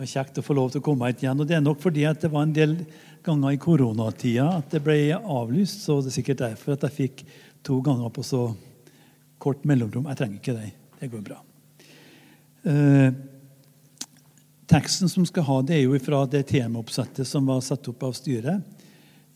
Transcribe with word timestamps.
Det 0.00 0.06
var 0.06 0.24
kjekt 0.24 0.38
å 0.40 0.42
få 0.46 0.54
lov 0.56 0.70
til 0.72 0.80
å 0.80 0.84
komme 0.86 1.08
hit 1.10 1.20
igjen. 1.20 1.40
Og 1.42 1.44
det 1.44 1.58
er 1.58 1.60
nok 1.60 1.82
fordi 1.82 2.06
at 2.08 2.22
det 2.24 2.30
var 2.32 2.46
en 2.46 2.54
del 2.56 2.70
ganger 3.20 3.52
i 3.52 3.58
koronatida 3.60 4.46
at 4.56 4.72
det 4.72 4.80
ble 4.80 4.94
avlyst, 5.12 5.82
så 5.84 5.98
det 6.00 6.08
er 6.08 6.14
sikkert 6.14 6.40
derfor 6.40 6.72
at 6.72 6.86
jeg 6.86 6.94
fikk 6.96 7.20
to 7.68 7.76
ganger 7.84 8.08
på 8.08 8.24
så 8.24 8.46
kort 9.44 9.68
mellomrom. 9.68 10.08
Jeg 10.08 10.16
trenger 10.22 10.38
ikke 10.40 10.56
det. 10.56 10.70
Det 11.02 11.10
går 11.12 11.26
bra. 11.26 11.36
Eh, 12.72 13.12
teksten 14.72 15.12
som 15.12 15.28
skal 15.28 15.44
ha, 15.50 15.60
det 15.68 15.76
er 15.76 15.84
jo 15.84 16.00
fra 16.00 16.22
det 16.32 16.46
temaoppsettet 16.48 17.28
som 17.28 17.52
var 17.52 17.60
satt 17.68 17.92
opp 17.92 18.08
av 18.08 18.16
styret. 18.16 18.64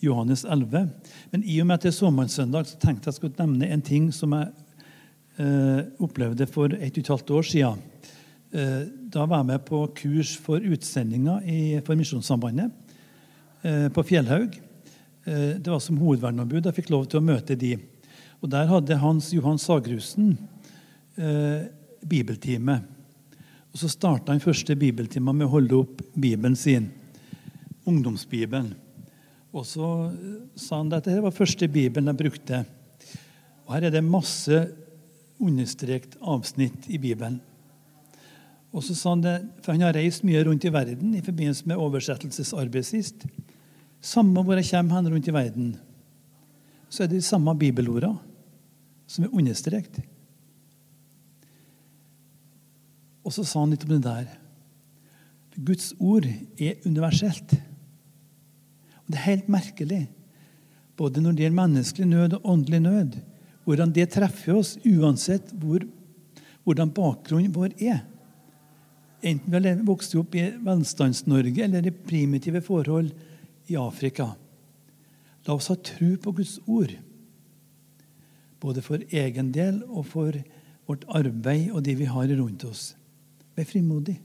Johannes 0.00 0.48
11. 0.48 0.88
Men 1.28 1.44
i 1.44 1.60
og 1.60 1.68
med 1.68 1.76
at 1.76 1.84
det 1.84 1.92
er 1.92 2.00
sommersøndag, 2.00 2.72
så 2.72 2.80
tenkte 2.80 3.12
jeg 3.12 3.20
skulle 3.20 3.36
nevne 3.36 3.68
en 3.68 3.84
ting 3.84 4.08
som 4.16 4.32
jeg 4.32 4.48
eh, 5.44 5.80
opplevde 6.00 6.48
for 6.48 6.72
et 6.72 6.88
og 6.88 7.04
et 7.04 7.16
halvt 7.18 7.36
år 7.36 7.52
siden. 7.52 7.90
Eh, 8.54 8.82
da 9.10 9.24
var 9.26 9.40
jeg 9.40 9.48
med 9.48 9.62
på 9.66 9.80
kurs 9.98 10.36
for 10.38 10.62
utsendinger 10.62 11.42
i, 11.42 11.60
for 11.82 11.98
Misjonssambandet 11.98 12.70
eh, 13.66 13.88
på 13.90 14.04
Fjellhaug. 14.06 14.54
Eh, 15.26 15.56
det 15.58 15.72
var 15.72 15.80
som 15.82 15.98
hovedverneombud. 15.98 16.68
Jeg 16.68 16.76
fikk 16.76 16.92
lov 16.94 17.08
til 17.10 17.18
å 17.18 17.26
møte 17.26 17.56
de. 17.58 17.72
Og 18.38 18.52
Der 18.52 18.68
hadde 18.70 19.00
Hans 19.00 19.32
Johan 19.34 19.58
Sagrussen 19.58 20.36
eh, 21.18 21.66
bibeltime. 22.06 22.76
Og 23.72 23.80
Så 23.80 23.90
starta 23.90 24.30
han 24.30 24.44
første 24.44 24.76
bibeltime 24.78 25.34
med 25.34 25.48
å 25.48 25.54
holde 25.56 25.80
opp 25.80 26.04
Bibelen 26.14 26.54
sin, 26.54 26.86
ungdomsbibelen. 27.90 28.70
Og 29.50 29.66
så 29.66 29.88
sa 30.54 30.78
han 30.78 30.92
at 30.92 31.08
dette 31.08 31.24
var 31.24 31.34
første 31.34 31.66
Bibelen 31.66 32.12
jeg 32.12 32.20
brukte. 32.22 32.62
Og 33.66 33.74
Her 33.74 33.88
er 33.88 33.96
det 33.96 34.04
masse 34.06 34.62
understrekt 35.42 36.14
avsnitt 36.22 36.86
i 36.86 37.02
Bibelen. 37.02 37.40
Og 38.74 38.82
så 38.82 38.96
sa 38.98 39.12
Han 39.14 39.22
det, 39.22 39.36
for 39.62 39.72
han 39.72 39.86
har 39.86 39.94
reist 39.94 40.24
mye 40.26 40.42
rundt 40.44 40.64
i 40.66 40.72
verden 40.74 41.14
i 41.14 41.22
forbindelse 41.22 41.66
med 41.70 41.78
oversettelsesarbeid 41.78 42.86
sist. 42.86 43.26
Samme 44.02 44.42
hvor 44.42 44.58
jeg 44.58 44.66
kommer 44.72 44.98
hen 44.98 45.12
rundt 45.12 45.28
i 45.30 45.34
verden, 45.34 45.76
så 46.90 47.04
er 47.04 47.10
det 47.10 47.22
de 47.22 47.26
samme 47.26 47.54
bibelordene 47.58 48.18
som 49.06 49.24
er 49.24 49.36
understrekt. 49.36 50.00
Og 53.24 53.32
så 53.32 53.44
sa 53.46 53.62
han 53.62 53.72
litt 53.72 53.86
om 53.86 53.94
det 53.94 54.02
der. 54.04 54.26
Guds 55.54 55.92
ord 56.02 56.26
er 56.26 56.82
universelt. 56.84 57.54
Og 59.04 59.12
Det 59.12 59.20
er 59.20 59.28
helt 59.30 59.48
merkelig, 59.48 60.08
både 60.96 61.22
når 61.22 61.32
det 61.32 61.44
gjelder 61.44 61.60
menneskelig 61.62 62.08
nød 62.10 62.36
og 62.38 62.50
åndelig 62.54 62.80
nød, 62.80 63.16
hvordan 63.64 63.92
det 63.94 64.10
treffer 64.12 64.58
oss 64.58 64.74
uansett 64.84 65.52
hvor, 65.60 65.84
hvordan 66.64 66.92
bakgrunnen 66.94 67.54
vår 67.54 67.76
er. 67.78 68.02
Enten 69.24 69.48
vi 69.48 69.68
har 69.68 69.84
vokst 69.88 70.14
opp 70.20 70.34
i 70.36 70.50
Velstands-Norge 70.60 71.64
eller 71.64 71.86
i 71.88 71.92
primitive 71.92 72.60
forhold 72.60 73.12
i 73.72 73.76
Afrika. 73.80 74.34
La 75.46 75.56
oss 75.56 75.70
ha 75.72 75.76
tro 75.80 76.10
på 76.20 76.32
Guds 76.36 76.58
ord, 76.66 76.92
både 78.60 78.84
for 78.84 79.00
egen 79.08 79.50
del 79.52 79.80
og 79.88 80.04
for 80.12 80.36
vårt 80.84 81.06
arbeid 81.08 81.72
og 81.72 81.84
de 81.86 81.96
vi 81.96 82.08
har 82.08 82.28
rundt 82.36 82.66
oss. 82.68 82.92
Vær 83.56 83.68
frimodig. 83.68 84.18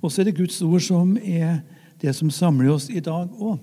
Og 0.00 0.12
så 0.12 0.20
er 0.20 0.28
det 0.28 0.36
Guds 0.36 0.60
ord 0.62 0.84
som 0.84 1.16
er 1.16 1.62
det 2.00 2.12
som 2.16 2.32
samler 2.32 2.72
oss 2.74 2.90
i 2.92 3.00
dag 3.00 3.32
òg. 3.32 3.60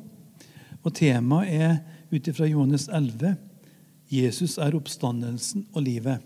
Og 0.82 0.94
temaet 0.98 1.54
er 1.54 1.78
ut 2.10 2.30
ifra 2.30 2.50
Johannes 2.50 2.88
11 2.90 3.36
Jesus 4.10 4.56
er 4.58 4.76
oppstandelsen 4.78 5.66
og 5.74 5.84
livet. 5.84 6.24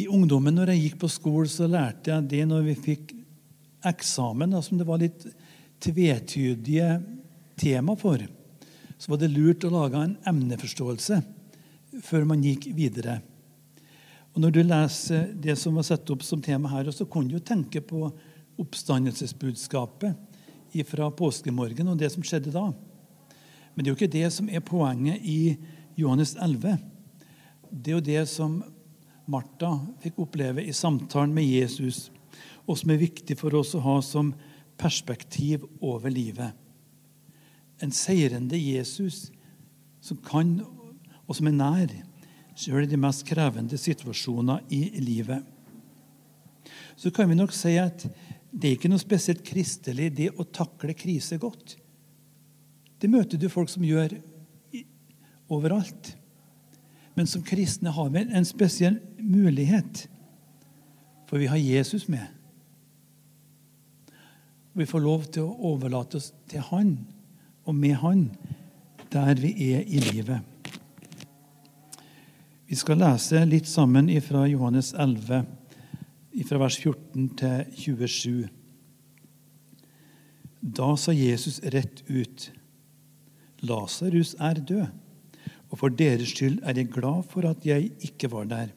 I 0.00 0.06
ungdommen 0.08 0.54
når 0.56 0.72
jeg 0.72 0.82
gikk 0.84 1.00
på 1.02 1.10
skolen, 1.12 1.50
så 1.50 1.68
lærte 1.68 2.12
jeg 2.12 2.28
det 2.30 2.44
når 2.48 2.62
vi 2.70 2.76
fikk 2.88 3.14
eksamen, 3.90 4.54
som 4.62 4.78
det 4.80 4.86
var 4.88 5.00
litt 5.00 5.26
tvetydige 5.80 7.00
tema 7.60 7.96
for. 7.98 8.22
Så 9.00 9.12
var 9.12 9.20
det 9.20 9.32
lurt 9.32 9.64
å 9.64 9.72
lage 9.72 10.00
en 10.00 10.16
emneforståelse 10.28 11.20
før 12.04 12.26
man 12.28 12.44
gikk 12.44 12.70
videre. 12.76 13.20
Og 14.34 14.40
Når 14.44 14.50
du 14.54 14.62
leser 14.62 15.32
det 15.34 15.56
som 15.58 15.74
var 15.74 15.84
satt 15.88 16.10
opp 16.12 16.22
som 16.22 16.42
tema 16.42 16.70
her, 16.70 16.90
så 16.92 17.04
kan 17.04 17.26
du 17.26 17.34
jo 17.34 17.42
tenke 17.42 17.80
på 17.82 18.12
oppstandelsesbudskapet 18.60 20.14
fra 20.86 21.10
påskemorgen 21.10 21.88
og 21.90 21.98
det 21.98 22.12
som 22.14 22.22
skjedde 22.22 22.52
da. 22.54 22.68
Men 23.74 23.82
det 23.82 23.88
er 23.88 23.92
jo 23.94 23.98
ikke 23.98 24.18
det 24.18 24.30
som 24.34 24.48
er 24.48 24.62
poenget 24.62 25.18
i 25.26 25.56
Johannes 25.98 26.36
11. 26.36 26.78
Det 27.70 27.90
er 27.90 27.96
jo 27.98 28.06
det 28.06 28.28
som 28.30 28.60
Martha 29.30 29.74
fikk 30.02 30.20
oppleve 30.24 30.64
i 30.64 30.72
samtalen 30.76 31.34
med 31.34 31.46
Jesus, 31.48 32.08
og 32.66 32.78
som 32.78 32.92
er 32.92 33.02
viktig 33.02 33.36
for 33.38 33.54
oss 33.58 33.74
å 33.74 33.82
ha 33.84 33.96
som 34.04 34.32
perspektiv 34.80 35.66
over 35.84 36.12
livet. 36.12 36.54
En 37.80 37.92
seirende 37.92 38.58
Jesus 38.58 39.28
som 40.00 40.20
kan, 40.24 40.58
og 41.26 41.36
som 41.36 41.48
er 41.50 41.56
nær, 41.56 41.94
sjøl 42.56 42.84
i 42.84 42.90
de 42.90 42.98
mest 43.00 43.24
krevende 43.28 43.78
situasjoner 43.80 44.64
i 44.72 44.82
livet. 45.00 45.44
Så 46.96 47.12
kan 47.14 47.30
vi 47.30 47.38
nok 47.38 47.54
si 47.56 47.76
at 47.80 48.04
det 48.50 48.68
er 48.68 48.76
ikke 48.76 48.90
noe 48.90 49.00
spesielt 49.00 49.44
kristelig 49.46 50.10
det 50.16 50.32
å 50.34 50.44
takle 50.44 50.96
krise 50.98 51.38
godt. 51.40 51.76
Det 53.00 53.08
møter 53.08 53.40
du 53.40 53.48
folk 53.48 53.70
som 53.72 53.84
gjør 53.86 54.18
overalt. 55.50 56.12
Men 57.14 57.26
som 57.26 57.42
kristne 57.42 57.92
har 57.94 58.10
vi 58.14 58.22
en 58.22 58.46
spesiell 58.46 58.98
mulighet, 59.18 60.06
for 61.28 61.38
vi 61.38 61.48
har 61.50 61.56
Jesus 61.60 62.08
med. 62.08 62.26
Vi 64.72 64.86
får 64.86 65.02
lov 65.02 65.26
til 65.34 65.48
å 65.48 65.72
overlate 65.74 66.20
oss 66.20 66.30
til 66.48 66.62
Han 66.70 66.94
og 67.66 67.74
med 67.74 67.98
Han 68.02 68.28
der 69.10 69.34
vi 69.42 69.50
er 69.72 69.82
i 69.82 69.98
livet. 69.98 70.46
Vi 72.70 72.78
skal 72.78 73.00
lese 73.02 73.42
litt 73.50 73.66
sammen 73.66 74.06
fra 74.22 74.44
Johannes 74.46 74.92
11, 74.94 75.42
fra 76.46 76.60
vers 76.62 76.76
14 76.78 77.24
til 77.40 77.64
27. 77.74 78.48
Da 80.60 80.92
sa 80.94 81.10
Jesus 81.16 81.58
rett 81.74 82.04
ut, 82.06 82.50
Lasarus 83.66 84.36
er 84.38 84.62
død. 84.62 84.99
Og 85.70 85.78
for 85.78 85.94
deres 85.94 86.32
skyld 86.34 86.60
er 86.66 86.76
jeg 86.76 86.90
glad 86.92 87.24
for 87.30 87.46
at 87.46 87.64
jeg 87.66 87.92
ikke 88.02 88.30
var 88.32 88.48
der, 88.50 88.72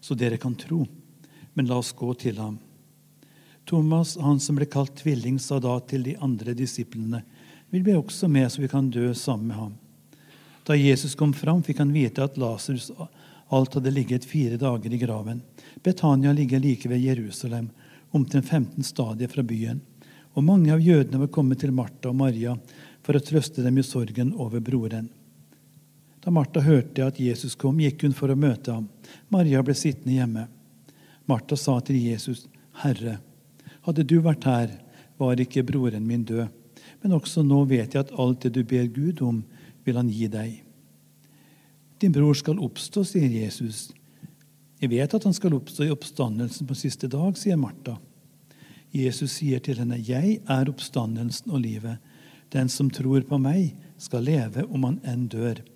så 0.00 0.16
dere 0.16 0.38
kan 0.40 0.56
tro. 0.58 0.84
Men 1.54 1.70
la 1.70 1.78
oss 1.80 1.94
gå 1.96 2.12
til 2.20 2.38
ham. 2.42 2.58
Thomas, 3.64 4.18
han 4.20 4.40
som 4.42 4.58
ble 4.58 4.68
kalt 4.68 4.92
tvilling, 5.00 5.38
sa 5.40 5.58
da 5.62 5.78
til 5.88 6.04
de 6.04 6.18
andre 6.20 6.52
disiplene, 6.56 7.22
vil 7.72 7.84
bli 7.86 7.94
også 7.96 8.28
med, 8.28 8.50
så 8.52 8.60
vi 8.60 8.68
kan 8.68 8.90
dø 8.92 9.12
sammen 9.16 9.48
med 9.48 9.56
ham. 9.56 9.72
Da 10.64 10.76
Jesus 10.76 11.16
kom 11.16 11.32
fram, 11.36 11.62
fikk 11.64 11.80
han 11.80 11.92
vite 11.92 12.24
at 12.24 12.36
Lasarus 12.40 12.90
alt 13.52 13.74
hadde 13.76 13.92
ligget 13.92 14.28
fire 14.28 14.56
dager 14.60 14.92
i 14.92 15.00
graven. 15.00 15.42
Betania 15.82 16.32
ligger 16.32 16.60
like 16.60 16.88
ved 16.88 17.02
Jerusalem, 17.04 17.70
omtrent 18.10 18.48
15 18.48 18.84
stadier 18.84 19.28
fra 19.28 19.42
byen. 19.42 19.80
Og 20.34 20.44
mange 20.44 20.72
av 20.72 20.80
jødene 20.80 21.20
var 21.24 21.32
kommet 21.32 21.60
til 21.60 21.72
Martha 21.72 22.10
og 22.10 22.18
Maria 22.18 22.56
for 23.04 23.16
å 23.16 23.22
trøste 23.22 23.62
dem 23.62 23.78
i 23.78 23.84
sorgen 23.86 24.32
over 24.40 24.60
broren. 24.64 25.10
Da 26.24 26.32
Martha 26.32 26.60
hørte 26.64 27.04
at 27.04 27.20
Jesus 27.20 27.52
kom, 27.54 27.82
gikk 27.84 28.06
hun 28.06 28.14
for 28.16 28.32
å 28.32 28.38
møte 28.38 28.72
ham. 28.72 28.88
Maria 29.28 29.60
ble 29.62 29.74
sittende 29.76 30.16
hjemme. 30.16 30.46
Martha 31.28 31.56
sa 31.56 31.80
til 31.80 32.00
Jesus, 32.00 32.46
'Herre, 32.80 33.18
hadde 33.84 34.02
du 34.02 34.20
vært 34.20 34.44
her, 34.44 34.70
var 35.18 35.36
ikke 35.36 35.62
broren 35.62 36.06
min 36.06 36.24
død.' 36.24 36.48
'Men 37.02 37.12
også 37.12 37.44
nå 37.44 37.64
vet 37.68 37.92
jeg 37.92 38.00
at 38.00 38.18
alt 38.18 38.40
det 38.40 38.52
du 38.54 38.64
ber 38.64 38.86
Gud 38.86 39.20
om, 39.20 39.44
vil 39.84 39.96
han 39.96 40.08
gi 40.08 40.26
deg.' 40.26 40.62
'Din 42.00 42.12
bror 42.12 42.34
skal 42.34 42.58
oppstå', 42.58 43.04
sier 43.04 43.28
Jesus. 43.28 43.92
'Jeg 44.80 44.90
vet 44.90 45.14
at 45.14 45.24
han 45.24 45.32
skal 45.32 45.54
oppstå 45.54 45.84
i 45.84 45.92
oppstandelsen 45.92 46.66
på 46.66 46.74
siste 46.74 47.06
dag', 47.06 47.36
sier 47.36 47.56
Martha. 47.56 47.98
Jesus 48.92 49.32
sier 49.32 49.58
til 49.58 49.76
henne, 49.76 50.00
'Jeg 50.00 50.40
er 50.48 50.70
oppstandelsen 50.70 51.50
og 51.50 51.60
livet.' 51.60 51.98
'Den 52.50 52.68
som 52.68 52.90
tror 52.90 53.20
på 53.20 53.38
meg, 53.38 53.76
skal 53.98 54.22
leve 54.22 54.64
om 54.72 54.84
han 54.84 55.00
enn 55.04 55.28
dør.' 55.28 55.73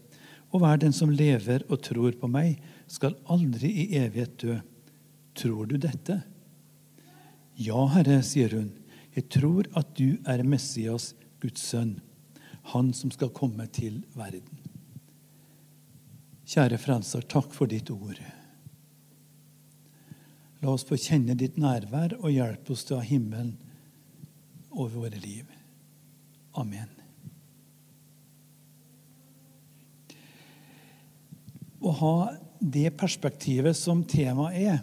Og 0.52 0.62
hver 0.62 0.80
den 0.80 0.94
som 0.96 1.12
lever 1.12 1.64
og 1.68 1.82
tror 1.84 2.16
på 2.16 2.30
meg, 2.30 2.56
skal 2.88 3.18
aldri 3.28 3.68
i 3.84 3.86
evighet 4.00 4.38
dø. 4.40 4.58
Tror 5.38 5.68
du 5.68 5.76
dette? 5.80 6.22
Ja, 7.58 7.84
Herre, 7.92 8.22
sier 8.26 8.54
hun. 8.56 8.70
Jeg 9.14 9.28
tror 9.34 9.68
at 9.76 9.92
du 9.98 10.16
er 10.30 10.44
Messias, 10.46 11.12
Guds 11.42 11.62
sønn, 11.68 11.98
han 12.72 12.92
som 12.94 13.12
skal 13.14 13.32
komme 13.34 13.66
til 13.74 14.00
verden. 14.16 14.64
Kjære 16.48 16.78
Frelser, 16.80 17.24
takk 17.28 17.52
for 17.52 17.70
ditt 17.70 17.90
ord. 17.92 18.20
La 20.62 20.72
oss 20.72 20.86
få 20.88 20.98
kjenne 20.98 21.36
ditt 21.38 21.58
nærvær 21.60 22.16
og 22.18 22.32
hjelpe 22.34 22.74
oss 22.74 22.86
til 22.88 22.96
å 22.96 23.02
ha 23.02 23.06
himmelen 23.06 23.52
over 24.72 25.04
våre 25.04 25.20
liv. 25.22 25.44
Amen. 26.58 26.97
Å 31.88 31.96
ha 32.00 32.14
det 32.58 32.90
perspektivet 32.98 33.76
som 33.76 34.04
temaet 34.06 34.58
er 34.58 34.78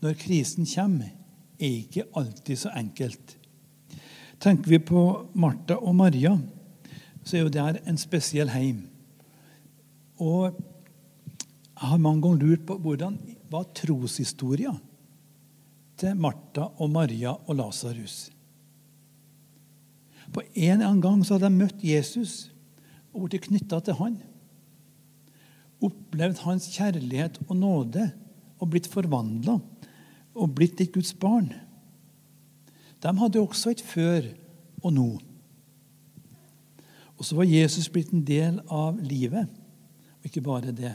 når 0.00 0.16
krisen 0.20 0.68
kommer 0.68 1.10
er 1.60 1.76
ikke 1.82 2.06
alltid 2.16 2.58
så 2.62 2.72
enkelt. 2.76 3.36
Tenker 4.40 4.72
vi 4.72 4.78
på 4.80 5.02
Martha 5.36 5.76
og 5.76 5.94
Maria, 5.98 6.32
så 7.24 7.36
er 7.36 7.44
jo 7.44 7.52
der 7.52 7.80
en 7.84 8.00
spesiell 8.00 8.48
heim. 8.54 8.86
Og 10.16 10.56
jeg 10.56 11.88
har 11.90 12.00
mange 12.00 12.24
ganger 12.24 12.46
lurt 12.46 12.64
på 12.68 12.78
hvordan 12.80 13.18
var 13.52 13.68
troshistoria 13.76 14.72
til 16.00 16.16
Martha 16.16 16.70
og 16.80 16.90
Maria 16.92 17.34
og 17.36 17.58
Lasarus. 17.58 18.30
På 20.32 20.42
en 20.54 20.78
eller 20.78 20.86
annen 20.86 21.04
gang 21.04 21.22
så 21.24 21.36
hadde 21.36 21.50
de 21.50 21.60
møtt 21.60 21.84
Jesus 21.84 22.48
og 23.12 23.28
blitt 23.28 23.48
knytta 23.48 23.80
til 23.84 23.98
han. 23.98 24.20
Opplevd 25.80 26.42
hans 26.44 26.68
kjærlighet 26.74 27.40
og 27.48 27.56
nåde 27.56 28.10
og 28.60 28.70
blitt 28.72 28.88
forvandla 28.90 29.58
og 30.36 30.54
blitt 30.54 30.80
et 30.80 30.92
Guds 30.92 31.12
barn. 31.16 31.50
De 33.00 33.12
hadde 33.16 33.40
også 33.40 33.72
et 33.72 33.82
før 33.84 34.26
og 34.82 34.92
nå. 34.92 35.08
Og 37.16 37.24
så 37.24 37.36
var 37.36 37.48
Jesus 37.48 37.88
blitt 37.92 38.12
en 38.16 38.24
del 38.24 38.60
av 38.72 39.00
livet, 39.04 39.48
og 40.20 40.28
ikke 40.28 40.44
bare 40.44 40.72
det. 40.72 40.94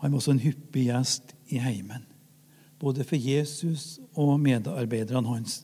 Han 0.00 0.12
var 0.12 0.20
også 0.20 0.34
en 0.36 0.44
hyppig 0.44 0.86
gjest 0.88 1.34
i 1.52 1.60
heimen, 1.60 2.04
både 2.80 3.04
for 3.04 3.20
Jesus 3.20 3.98
og 4.12 4.38
medarbeiderne 4.40 5.28
hans. 5.28 5.62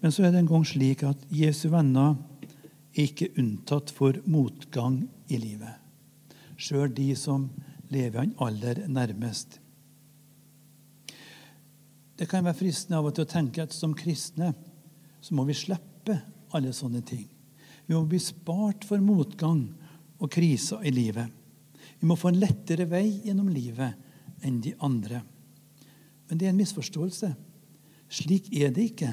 Men 0.00 0.12
så 0.12 0.24
er 0.24 0.32
det 0.32 0.40
en 0.40 0.48
gang 0.48 0.64
slik 0.64 1.04
at 1.04 1.24
Jesu 1.28 1.68
venner 1.72 2.14
er 2.14 2.29
ikke 2.98 3.30
unntatt 3.38 3.92
for 3.94 4.16
motgang 4.26 5.02
i 5.30 5.38
livet. 5.38 5.76
Sjøl 6.60 6.90
de 6.94 7.12
som 7.16 7.48
lever 7.90 8.18
han 8.22 8.34
aller 8.42 8.84
nærmest. 8.88 9.58
Det 12.20 12.28
kan 12.28 12.44
være 12.44 12.58
fristende 12.58 12.98
av 12.98 13.08
og 13.08 13.14
til 13.16 13.24
å 13.24 13.30
tenke 13.30 13.64
at 13.64 13.74
som 13.74 13.94
kristne 13.96 14.52
så 15.20 15.36
må 15.36 15.46
vi 15.48 15.56
slippe 15.56 16.18
alle 16.56 16.72
sånne 16.76 17.00
ting. 17.06 17.24
Vi 17.86 17.96
må 17.96 18.04
bli 18.08 18.20
spart 18.22 18.84
for 18.86 19.02
motgang 19.02 19.62
og 20.20 20.30
kriser 20.32 20.84
i 20.86 20.92
livet. 20.92 21.30
Vi 22.00 22.08
må 22.08 22.16
få 22.16 22.30
en 22.30 22.40
lettere 22.40 22.86
vei 22.88 23.06
gjennom 23.24 23.48
livet 23.52 24.44
enn 24.46 24.60
de 24.64 24.74
andre. 24.84 25.22
Men 26.28 26.38
det 26.38 26.46
er 26.46 26.52
en 26.52 26.60
misforståelse. 26.60 27.32
Slik 28.10 28.50
er 28.56 28.72
det 28.74 28.90
ikke. 28.92 29.10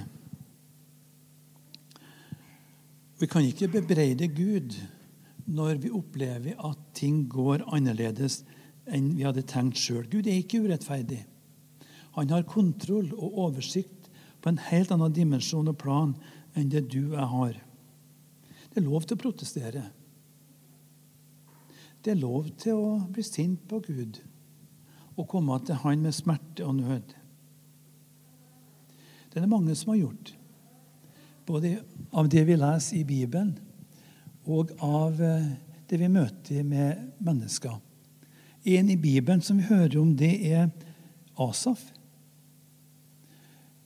Vi 3.17 3.25
kan 3.25 3.45
ikke 3.45 3.71
bebreide 3.73 4.27
Gud 4.29 4.75
når 5.47 5.79
vi 5.81 5.89
opplever 5.89 6.59
at 6.69 6.77
ting 6.97 7.23
går 7.31 7.63
annerledes 7.73 8.43
enn 8.93 9.15
vi 9.17 9.25
hadde 9.25 9.45
tenkt 9.47 9.79
sjøl. 9.81 10.05
Gud 10.11 10.27
er 10.27 10.37
ikke 10.37 10.61
urettferdig. 10.61 11.23
Han 12.17 12.29
har 12.29 12.45
kontroll 12.49 13.09
og 13.15 13.39
oversikt 13.47 14.11
på 14.41 14.51
en 14.51 14.61
helt 14.69 14.93
annen 14.93 15.15
dimensjon 15.15 15.71
og 15.71 15.79
plan 15.81 16.13
enn 16.57 16.69
det 16.69 16.85
du 16.93 17.01
og 17.09 17.17
jeg 17.17 17.29
har. 17.33 17.59
Det 18.69 18.83
er 18.83 18.89
lov 18.89 19.07
til 19.07 19.17
å 19.17 19.23
protestere. 19.25 19.83
Det 22.05 22.13
er 22.13 22.21
lov 22.21 22.51
til 22.61 22.77
å 22.77 22.95
bli 23.09 23.25
sint 23.25 23.65
på 23.69 23.81
Gud 23.87 24.21
og 25.17 25.25
komme 25.31 25.57
til 25.65 25.81
Han 25.81 26.05
med 26.05 26.13
smerte 26.13 26.65
og 26.65 26.77
nød. 26.77 27.15
Det 29.27 29.41
er 29.41 29.47
det 29.47 29.49
mange 29.49 29.73
som 29.75 29.95
har 29.95 30.03
gjort 30.05 30.36
både 31.47 31.77
av 32.11 32.27
det 32.29 32.43
vi 32.47 32.57
leser 32.59 32.99
i 32.99 33.05
Bibelen, 33.07 33.55
og 34.47 34.71
av 34.83 35.21
eh, 35.23 35.51
det 35.87 35.99
vi 35.99 36.09
møter 36.11 36.63
med 36.67 37.23
mennesker. 37.23 37.77
En 38.67 38.89
i 38.91 38.97
Bibelen 38.99 39.41
som 39.43 39.59
vi 39.59 39.67
hører 39.69 39.95
om, 40.01 40.11
det 40.19 40.33
er 40.51 40.67
Asaf. 41.39 41.85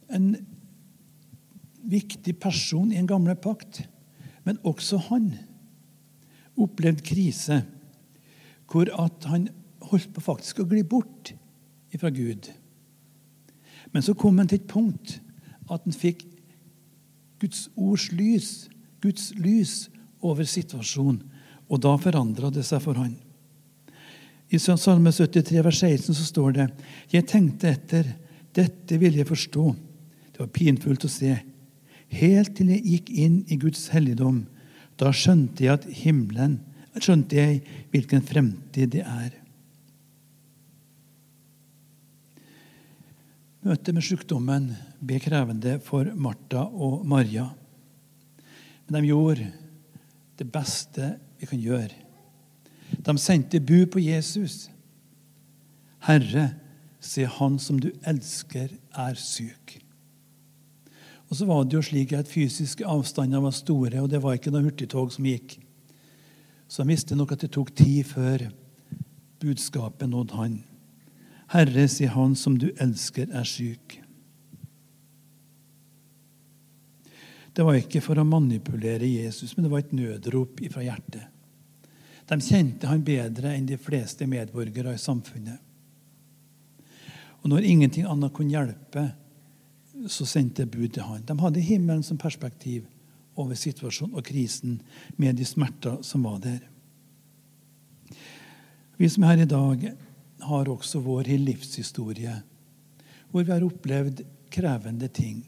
En 0.10 0.34
viktig 1.82 2.34
person 2.42 2.92
i 2.92 2.98
en 2.98 3.10
gamle 3.10 3.36
pakt. 3.38 3.84
Men 4.44 4.58
også 4.66 4.98
han 5.12 5.32
opplevde 6.58 7.06
krise, 7.06 7.62
hvor 8.72 8.90
at 9.04 9.28
han 9.30 9.50
holdt 9.92 10.14
på 10.16 10.24
faktisk 10.24 10.62
å 10.62 10.68
gli 10.70 10.82
bort 10.88 11.34
fra 12.00 12.10
Gud. 12.14 12.50
Men 13.92 14.06
så 14.06 14.16
kom 14.18 14.40
han 14.40 14.50
til 14.50 14.62
et 14.62 14.70
punkt 14.72 15.20
at 15.70 15.84
han 15.84 15.96
fikk 15.96 16.24
Guds 17.42 17.68
ords 17.76 18.12
lys, 18.14 18.70
Guds 19.02 19.32
lys 19.36 19.90
over 20.22 20.46
situasjonen. 20.46 21.24
Og 21.72 21.80
da 21.82 21.96
forandra 21.98 22.50
det 22.52 22.66
seg 22.68 22.82
for 22.84 23.00
han. 23.00 23.14
I 24.52 24.60
Salme 24.60 25.14
73, 25.16 25.62
vers 25.64 25.80
16 25.80 26.18
så 26.18 26.26
står 26.28 26.58
det 26.58 26.66
Jeg 27.14 27.28
tenkte 27.32 27.72
etter, 27.72 28.10
dette 28.52 28.98
ville 29.00 29.22
jeg 29.22 29.30
forstå. 29.30 29.64
Det 30.36 30.44
var 30.44 30.52
pinfullt 30.52 31.08
å 31.08 31.12
se. 31.12 31.32
Helt 32.12 32.52
til 32.58 32.74
jeg 32.74 32.84
gikk 32.84 33.14
inn 33.16 33.38
i 33.48 33.56
Guds 33.56 33.86
helligdom. 33.94 34.44
Da 35.00 35.14
skjønte 35.16 35.64
jeg 35.64 35.80
at 35.80 35.88
himmelen 36.04 36.60
skjønte 37.00 37.38
jeg 37.40 37.62
hvilken 37.94 38.26
fremtid 38.28 38.92
det 38.98 39.06
er. 39.08 39.32
Møtet 43.62 43.94
med 43.94 44.02
sykdommen 44.02 44.72
ble 45.06 45.20
krevende 45.22 45.76
for 45.86 46.08
Martha 46.18 46.64
og 46.66 47.04
Maria. 47.06 47.46
Men 48.88 48.96
de 48.98 49.12
gjorde 49.12 49.52
det 50.40 50.48
beste 50.50 51.12
vi 51.38 51.50
kan 51.50 51.62
gjøre. 51.62 51.94
De 53.06 53.16
sendte 53.22 53.62
bu 53.62 53.86
på 53.86 54.02
Jesus. 54.02 54.66
Herre, 56.08 56.48
se 56.98 57.28
han 57.30 57.60
som 57.62 57.78
du 57.78 57.92
elsker, 58.02 58.74
er 58.98 59.22
syk. 59.22 59.78
Og 61.30 61.38
så 61.38 61.46
var 61.46 61.62
det 61.64 61.78
jo 61.78 61.86
slik 61.86 62.16
at 62.18 62.28
Fysiske 62.28 62.86
avstander 62.90 63.46
var 63.46 63.54
store, 63.56 64.02
og 64.02 64.10
det 64.10 64.24
var 64.26 64.36
ikke 64.36 64.52
noe 64.52 64.66
hurtigtog 64.66 65.14
som 65.14 65.30
gikk. 65.30 65.60
Så 66.66 66.82
han 66.82 66.92
visste 66.92 67.16
nok 67.16 67.38
at 67.38 67.46
det 67.46 67.54
tok 67.54 67.70
tid 67.78 68.10
før 68.10 68.50
budskapet 69.42 70.10
nådde 70.10 70.42
han. 70.42 70.60
Herre, 71.52 71.88
sier 71.92 72.14
han 72.16 72.36
som 72.40 72.56
du 72.60 72.70
elsker, 72.80 73.28
er 73.36 73.48
syk. 73.48 73.98
Det 77.52 77.66
var 77.68 77.76
ikke 77.76 78.00
for 78.04 78.20
å 78.22 78.28
manipulere 78.28 79.10
Jesus, 79.10 79.58
men 79.58 79.66
det 79.66 79.72
var 79.74 79.84
et 79.84 79.96
nødrop 79.96 80.62
fra 80.72 80.86
hjertet. 80.86 81.28
De 82.32 82.38
kjente 82.40 82.88
han 82.88 83.04
bedre 83.04 83.52
enn 83.52 83.68
de 83.68 83.76
fleste 83.76 84.24
medborgere 84.30 84.94
i 84.96 85.02
samfunnet. 85.02 85.60
Og 87.42 87.50
når 87.52 87.68
ingenting 87.68 88.08
annet 88.08 88.32
kunne 88.32 88.54
hjelpe, 88.54 89.04
så 90.08 90.26
sendte 90.30 90.70
bud 90.70 90.94
til 90.96 91.04
han. 91.04 91.26
De 91.28 91.36
hadde 91.42 91.64
himmelen 91.66 92.06
som 92.06 92.20
perspektiv 92.22 92.86
over 93.36 93.58
situasjonen 93.60 94.16
og 94.16 94.26
krisen 94.26 94.80
med 95.20 95.36
de 95.36 95.48
smerter 95.48 96.00
som 96.06 96.24
var 96.24 96.40
der. 96.44 96.62
Vi 98.96 99.10
som 99.10 99.26
er 99.26 99.36
her 99.36 99.44
i 99.44 99.50
dag, 99.50 99.86
har 100.42 100.70
også 100.70 101.02
vår 101.04 101.30
livshistorie, 101.42 102.36
hvor 103.32 103.44
vi 103.44 103.52
har 103.52 103.66
opplevd 103.66 104.24
krevende 104.52 105.08
ting. 105.08 105.44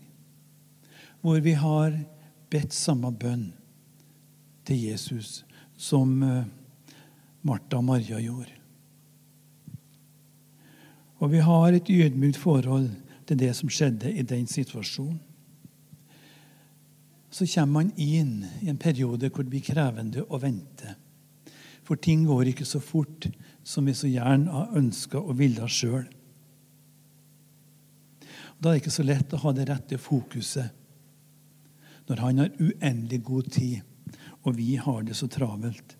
Hvor 1.22 1.40
vi 1.40 1.54
har 1.58 1.96
bedt 2.52 2.74
samme 2.76 3.12
bønn 3.12 3.52
til 4.68 4.84
Jesus 4.90 5.44
som 5.80 6.24
eh, 6.24 6.46
Martha 7.42 7.80
og 7.80 7.88
Maria 7.88 8.20
gjorde. 8.22 8.60
Og 11.24 11.32
vi 11.32 11.40
har 11.44 11.72
et 11.72 11.90
ydmykt 11.90 12.40
forhold 12.40 12.90
til 13.28 13.40
det 13.40 13.54
som 13.56 13.72
skjedde 13.72 14.12
i 14.12 14.26
den 14.28 14.48
situasjonen. 14.48 15.22
Så 17.34 17.48
kommer 17.50 17.80
man 17.80 17.94
inn 17.98 18.44
i 18.62 18.70
en 18.70 18.78
periode 18.78 19.32
hvor 19.32 19.46
det 19.46 19.50
blir 19.56 19.66
krevende 19.66 20.22
å 20.28 20.38
vente. 20.38 20.94
For 21.84 22.00
ting 22.00 22.26
går 22.28 22.52
ikke 22.52 22.68
så 22.68 22.80
fort 22.84 23.28
som 23.64 23.86
vi 23.88 23.96
så 23.96 24.08
gjerne 24.08 24.52
har 24.52 24.78
ønska 24.80 25.20
og 25.20 25.38
ville 25.40 25.68
sjøl. 25.68 26.06
Da 28.60 28.70
er 28.70 28.78
det 28.78 28.84
ikke 28.84 28.96
så 28.96 29.04
lett 29.04 29.34
å 29.36 29.42
ha 29.44 29.52
det 29.56 29.68
rette 29.68 30.00
fokuset 30.00 30.80
når 32.08 32.20
han 32.20 32.40
har 32.44 32.56
uendelig 32.60 33.22
god 33.24 33.50
tid, 33.56 33.80
og 34.44 34.56
vi 34.58 34.76
har 34.76 35.04
det 35.08 35.16
så 35.16 35.28
travelt. 35.32 35.96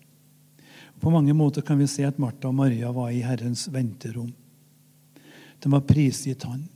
På 1.00 1.12
mange 1.12 1.32
måter 1.36 1.64
kan 1.64 1.78
vi 1.80 1.88
se 1.88 2.04
at 2.04 2.20
Martha 2.20 2.48
og 2.48 2.58
Maria 2.58 2.90
var 2.92 3.10
i 3.12 3.22
Herrens 3.24 3.66
venterom. 3.72 4.30
De 5.60 5.72
var 5.72 5.84
prisgitt 5.88 6.44
han. 6.44 6.66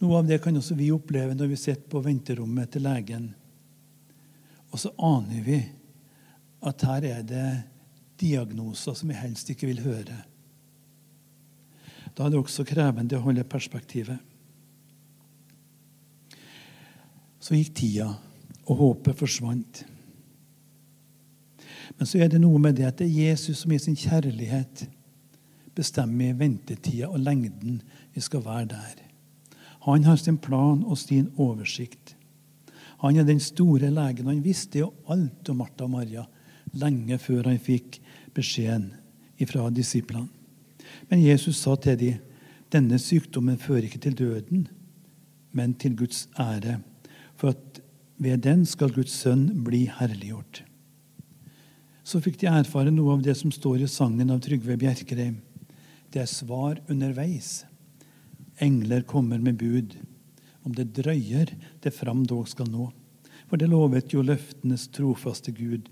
Noe 0.00 0.20
av 0.20 0.28
det 0.28 0.38
kan 0.44 0.56
også 0.56 0.76
vi 0.76 0.90
oppleve 0.92 1.36
når 1.36 1.52
vi 1.52 1.60
sitter 1.60 1.88
på 1.92 2.02
venterommet 2.04 2.72
til 2.72 2.84
legen. 2.84 3.30
Og 4.72 4.80
så 4.80 4.92
aner 5.00 5.40
vi 5.44 5.60
at 6.68 6.84
her 6.84 7.08
er 7.08 7.24
det 7.24 7.46
diagnoser 8.20 8.96
som 8.96 9.10
vi 9.10 9.18
helst 9.18 9.50
ikke 9.52 9.68
vil 9.68 9.82
høre. 9.84 10.16
Da 12.16 12.24
er 12.24 12.32
det 12.32 12.40
også 12.40 12.64
krevende 12.64 13.18
å 13.18 13.24
holde 13.26 13.44
perspektivet. 13.44 14.18
Så 17.40 17.54
gikk 17.54 17.74
tida, 17.76 18.08
og 18.66 18.80
håpet 18.80 19.18
forsvant. 19.20 19.84
Men 21.96 22.08
så 22.08 22.18
er 22.24 22.32
det 22.32 22.40
noe 22.42 22.58
med 22.60 22.78
det 22.78 22.88
at 22.88 22.98
det 22.98 23.06
er 23.06 23.28
Jesus 23.30 23.62
som 23.62 23.72
i 23.72 23.78
sin 23.80 23.96
kjærlighet 23.98 24.86
bestemmer 25.76 26.34
ventetida 26.40 27.10
og 27.12 27.20
lengden 27.22 27.82
vi 28.14 28.24
skal 28.24 28.42
være 28.44 28.72
der. 28.72 29.02
Han 29.86 30.04
har 30.08 30.18
sin 30.18 30.40
plan 30.42 30.82
og 30.82 30.98
sin 30.98 31.28
oversikt. 31.38 32.16
Han 33.04 33.16
er 33.16 33.28
den 33.28 33.40
store 33.40 33.92
legen. 33.92 34.26
Han 34.26 34.42
visste 34.42 34.80
jo 34.80 34.90
alt 35.12 35.48
om 35.52 35.60
Martha 35.62 35.86
og 35.86 35.92
Maria 35.92 36.24
lenge 36.76 37.18
før 37.22 37.52
han 37.52 37.60
fikk 37.62 38.00
beskjeden 38.36 38.92
fra 39.48 39.68
disiplene. 39.70 40.28
Men 41.08 41.22
Jesus 41.22 41.58
sa 41.60 41.74
til 41.76 41.98
dem 42.00 42.22
denne 42.74 42.98
sykdommen 42.98 43.58
fører 43.62 43.86
ikke 43.86 44.00
til 44.02 44.16
døden, 44.18 44.66
men 45.54 45.74
til 45.78 45.94
Guds 45.96 46.26
ære, 46.38 46.80
for 47.38 47.54
at 47.54 47.80
ved 48.18 48.42
den 48.42 48.64
skal 48.66 48.92
Guds 48.94 49.14
sønn 49.14 49.48
bli 49.64 49.84
herliggjort. 49.92 50.64
Så 52.06 52.20
fikk 52.22 52.40
de 52.40 52.48
erfare 52.50 52.92
noe 52.94 53.16
av 53.16 53.22
det 53.24 53.34
som 53.38 53.52
står 53.54 53.84
i 53.84 53.90
sangen 53.90 54.30
av 54.30 54.42
Trygve 54.44 54.76
Bjerkreim. 54.80 55.40
Det 56.10 56.22
er 56.22 56.30
svar 56.30 56.78
underveis. 56.90 57.64
Engler 58.62 59.02
kommer 59.06 59.42
med 59.42 59.58
bud. 59.60 59.96
Om 60.66 60.74
det 60.74 60.92
drøyer, 60.96 61.50
det 61.82 61.94
fram 61.94 62.24
dog 62.26 62.48
skal 62.50 62.70
nå. 62.70 62.88
For 63.50 63.60
det 63.60 63.68
lovet 63.70 64.14
jo 64.14 64.24
løftenes 64.26 64.88
trofaste 64.94 65.52
Gud. 65.54 65.90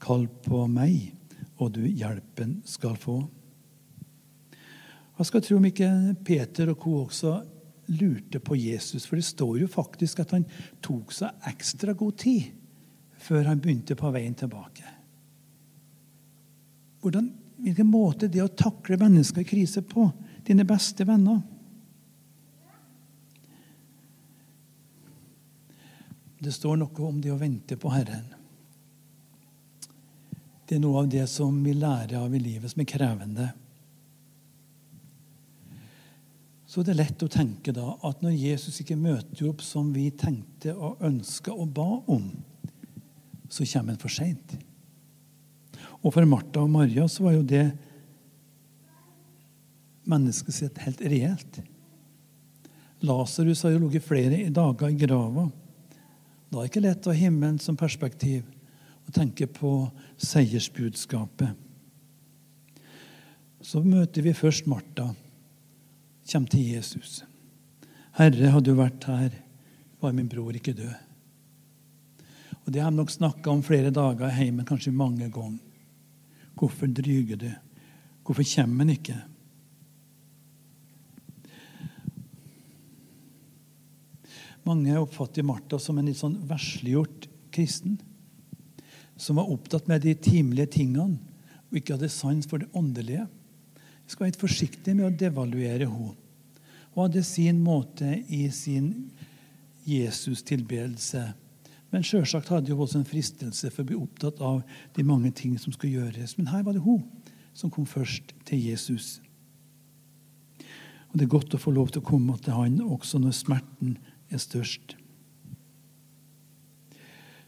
Kall 0.00 0.28
på 0.44 0.66
meg, 0.68 1.14
og 1.62 1.72
du 1.76 1.82
hjelpen 1.86 2.58
skal 2.66 2.96
få. 2.98 3.18
Hva 5.14 5.26
skal 5.26 5.44
tro 5.44 5.60
om 5.60 5.68
ikke 5.68 5.88
Peter 6.26 6.72
og 6.72 6.80
co. 6.82 6.96
også 7.04 7.36
lurte 7.94 8.40
på 8.42 8.56
Jesus? 8.58 9.06
For 9.06 9.20
det 9.20 9.28
står 9.28 9.60
jo 9.62 9.70
faktisk 9.70 10.24
at 10.24 10.34
han 10.34 10.46
tok 10.82 11.14
seg 11.14 11.48
ekstra 11.50 11.94
god 11.94 12.18
tid 12.24 12.50
før 13.24 13.46
han 13.48 13.62
begynte 13.62 13.96
på 13.96 14.10
veien 14.12 14.34
tilbake. 14.36 14.84
Hvordan, 17.00 17.30
hvilken 17.62 17.88
måte 17.88 18.28
det 18.28 18.42
å 18.42 18.50
takle 18.50 18.98
mennesker 19.00 19.44
i 19.44 19.48
krise 19.48 19.84
på? 19.86 20.08
Dine 20.44 20.66
beste 20.68 21.06
venner. 21.08 21.38
Det 26.44 26.52
står 26.52 26.76
noe 26.82 27.06
om 27.06 27.20
det 27.22 27.30
å 27.32 27.40
vente 27.40 27.78
på 27.80 27.92
Herren. 27.94 28.33
Det 30.64 30.78
er 30.78 30.80
noe 30.80 31.02
av 31.02 31.10
det 31.12 31.26
som 31.28 31.56
vi 31.64 31.74
lærer 31.76 32.16
av 32.22 32.34
i 32.34 32.40
livet, 32.40 32.70
som 32.72 32.80
er 32.80 32.88
krevende. 32.88 33.50
Så 36.64 36.82
det 36.82 36.94
er 36.94 37.02
lett 37.04 37.22
å 37.22 37.30
tenke 37.30 37.70
da 37.70 37.92
at 38.02 38.22
når 38.24 38.32
Jesus 38.34 38.80
ikke 38.82 38.96
møter 38.98 39.46
opp 39.46 39.60
som 39.62 39.92
vi 39.94 40.08
tenkte 40.10 40.72
og 40.74 41.02
ønska 41.04 41.52
og 41.52 41.68
ba 41.76 41.90
om, 42.10 42.30
så 43.46 43.66
kommer 43.68 43.94
han 43.94 44.00
for 44.02 44.10
seint. 44.10 44.56
Og 46.00 46.10
for 46.12 46.26
Martha 46.28 46.64
og 46.64 46.72
Maria 46.72 47.06
så 47.08 47.28
var 47.28 47.36
jo 47.36 47.44
det 47.46 47.68
mennesket 50.08 50.56
sitt 50.56 50.80
helt 50.84 51.04
reelt. 51.04 51.60
Lasarus 53.04 53.62
har 53.64 53.76
jo 53.76 53.84
ligget 53.84 54.04
flere 54.08 54.42
dager 54.52 54.90
i 54.90 54.98
grava. 54.98 55.46
Da 56.48 56.58
er 56.58 56.64
det 56.64 56.72
ikke 56.72 56.84
lett 56.88 57.06
å 57.06 57.12
ha 57.12 57.20
himmelen 57.20 57.60
som 57.62 57.78
perspektiv 57.78 58.42
og 59.06 59.12
tenke 59.14 59.46
på 59.46 59.90
seiersbudskapet. 60.16 61.54
Så 63.64 63.80
møter 63.84 64.24
vi 64.24 64.34
først 64.36 64.66
Martha, 64.68 65.14
kommer 66.30 66.48
til 66.48 66.74
Jesus. 66.74 67.24
'Herre, 68.14 68.50
hadde 68.50 68.70
du 68.70 68.76
vært 68.78 69.04
her, 69.04 69.30
var 70.00 70.12
min 70.12 70.28
bror 70.28 70.54
ikke 70.54 70.72
død.' 70.72 70.94
Og 72.66 72.72
Det 72.72 72.80
har 72.80 72.90
de 72.90 72.96
nok 72.96 73.10
snakka 73.10 73.50
om 73.50 73.62
flere 73.62 73.90
dager 73.90 74.28
i 74.28 74.36
heimen, 74.38 74.64
kanskje 74.64 74.92
mange 74.92 75.28
ganger. 75.30 75.58
Hvorfor 76.54 76.86
dryger 76.86 77.36
du? 77.36 77.50
Hvorfor 78.24 78.44
kommer 78.54 78.84
han 78.84 78.90
ikke? 78.90 79.16
Mange 84.64 84.96
oppfatter 84.96 85.44
Martha 85.44 85.78
som 85.78 85.98
en 85.98 86.06
litt 86.08 86.16
sånn 86.16 86.38
versliggjort 86.48 87.28
kristen. 87.52 87.98
Som 89.16 89.38
var 89.38 89.50
opptatt 89.50 89.88
med 89.90 90.02
de 90.02 90.14
timelige 90.14 90.72
tingene 90.80 91.18
og 91.70 91.78
ikke 91.78 91.96
hadde 91.96 92.10
sans 92.12 92.46
for 92.46 92.62
det 92.62 92.70
åndelige. 92.76 93.26
Vi 94.04 94.12
skal 94.12 94.24
være 94.24 94.34
litt 94.34 94.42
forsiktige 94.42 94.94
med 94.98 95.08
å 95.08 95.16
devaluere 95.24 95.88
henne. 95.88 96.14
Hun 96.94 97.08
hadde 97.08 97.24
sin 97.26 97.58
måte 97.64 98.20
i 98.30 98.44
sin 98.54 98.92
Jesus-tilbedelse. 99.88 101.24
Men 101.90 102.06
sjølsagt 102.06 102.50
hadde 102.50 102.70
hun 102.70 102.84
også 102.84 103.00
en 103.00 103.08
fristelse 103.08 103.70
for 103.70 103.82
å 103.82 103.88
bli 103.88 103.98
opptatt 103.98 104.40
av 104.42 104.62
de 104.94 105.04
mange 105.06 105.32
ting 105.34 105.56
som 105.58 105.74
skulle 105.74 105.98
gjøres. 105.98 106.36
Men 106.38 106.52
her 106.52 106.62
var 106.66 106.76
det 106.76 106.84
hun 106.84 107.02
som 107.54 107.70
kom 107.70 107.86
først 107.86 108.34
til 108.46 108.62
Jesus. 108.62 109.20
Og 111.10 111.18
Det 111.18 111.26
er 111.26 111.34
godt 111.36 111.54
å 111.54 111.62
få 111.62 111.70
lov 111.70 111.92
til 111.94 112.02
å 112.02 112.08
komme 112.08 112.34
til 112.42 112.56
han 112.56 112.80
også 112.82 113.20
når 113.22 113.36
smerten 113.38 113.96
er 114.34 114.42
størst. 114.42 114.96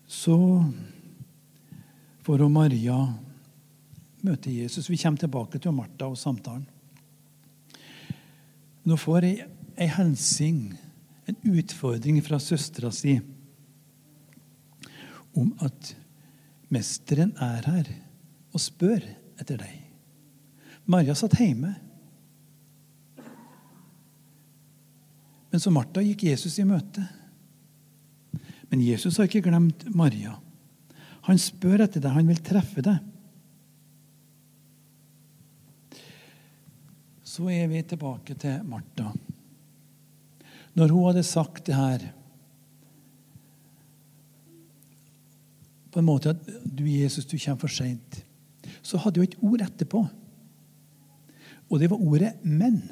Så 0.06 0.36
får 2.26 2.48
Maria 2.50 2.96
møte 4.26 4.50
Jesus. 4.50 4.88
Vi 4.90 4.98
kommer 4.98 5.20
tilbake 5.22 5.60
til 5.62 5.74
Martha 5.74 6.08
og 6.10 6.18
samtalen. 6.18 6.66
Nå 8.86 8.96
får 8.98 9.26
jeg 9.26 9.46
ei 9.76 9.86
hilsing, 9.94 10.74
en 11.26 11.38
utfordring 11.58 12.18
fra 12.24 12.38
søstera 12.42 12.90
si, 12.94 13.16
om 15.36 15.52
at 15.62 15.92
mesteren 16.72 17.34
er 17.42 17.66
her 17.66 17.90
og 18.54 18.62
spør 18.62 19.04
etter 19.36 19.60
deg. 19.60 19.74
Maria 20.86 21.14
satt 21.18 21.36
hjemme. 21.38 21.74
Men 25.50 25.62
så 25.62 25.70
Martha 25.74 26.02
gikk 26.02 26.26
Jesus 26.30 26.58
i 26.62 26.66
møte. 26.66 27.04
Men 28.70 28.82
Jesus 28.82 29.18
har 29.18 29.28
ikke 29.28 29.44
glemt 29.46 29.86
Maria. 29.94 30.34
Han 31.26 31.38
spør 31.42 31.82
etter 31.86 32.02
deg, 32.02 32.14
han 32.14 32.28
vil 32.28 32.42
treffe 32.44 32.82
deg. 32.86 33.00
Så 37.26 37.48
er 37.52 37.66
vi 37.68 37.82
tilbake 37.84 38.36
til 38.38 38.62
Martha. 38.68 39.10
Når 40.76 40.92
hun 40.92 41.08
hadde 41.08 41.24
sagt 41.26 41.66
det 41.66 41.76
her 41.76 42.12
På 45.96 46.02
en 46.02 46.08
måte 46.10 46.34
at 46.34 46.48
du, 46.68 46.82
Jesus, 46.84 47.24
du 47.24 47.38
kommer 47.40 47.62
for 47.62 47.72
seint, 47.72 48.18
så 48.84 48.98
hadde 49.00 49.22
hun 49.22 49.30
et 49.30 49.36
ord 49.40 49.62
etterpå. 49.64 50.02
Og 51.72 51.80
det 51.80 51.88
var 51.88 52.02
ordet 52.04 52.32
'men'. 52.44 52.82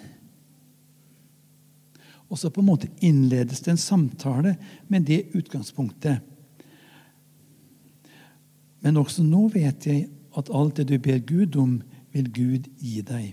Og 2.31 2.38
så 2.38 2.49
på 2.49 2.62
en 2.62 2.67
måte 2.67 2.88
innledes 3.05 3.61
det 3.61 3.71
en 3.71 3.76
samtale 3.76 4.57
med 4.88 5.05
det 5.05 5.37
utgangspunktet. 5.37 6.23
Men 8.85 9.00
også 9.00 9.25
nå 9.25 9.49
vet 9.55 9.87
jeg 9.88 10.09
at 10.37 10.50
alt 10.53 10.79
det 10.81 10.91
du 10.91 10.99
ber 11.00 11.23
Gud 11.25 11.57
om, 11.57 11.79
vil 12.14 12.31
Gud 12.31 12.69
gi 12.79 13.00
deg. 13.07 13.33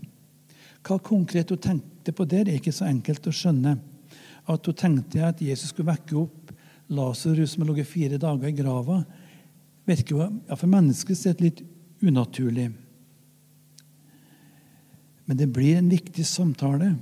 Hva 0.82 0.98
konkret 1.04 1.52
hun 1.54 1.62
tenkte 1.62 2.14
på 2.16 2.26
der, 2.26 2.48
er 2.48 2.58
ikke 2.58 2.74
så 2.74 2.88
enkelt 2.90 3.28
å 3.30 3.34
skjønne. 3.36 3.76
At 4.50 4.66
hun 4.66 4.78
tenkte 4.78 5.26
at 5.28 5.42
Jesus 5.44 5.74
skulle 5.74 5.92
vekke 5.92 6.18
opp 6.24 6.54
Lasarus 6.92 7.54
som 7.54 7.64
har 7.64 7.72
ligget 7.72 7.88
fire 7.88 8.18
dager 8.20 8.50
i 8.50 8.56
grava, 8.56 9.02
virker 9.88 10.16
jo 10.16 10.24
ja, 10.24 10.56
for 10.56 10.72
mennesket 10.72 11.20
sett 11.20 11.44
litt 11.44 11.62
unaturlig. 12.02 12.72
Men 15.30 15.40
det 15.40 15.48
blir 15.54 15.78
en 15.78 15.92
viktig 15.92 16.26
samtale 16.28 16.96